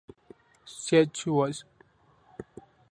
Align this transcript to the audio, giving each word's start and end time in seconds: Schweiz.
Schweiz. 0.65 1.63